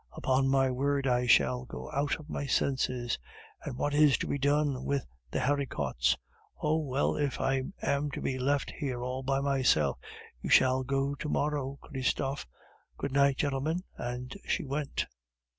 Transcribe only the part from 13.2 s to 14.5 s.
gentlemen," and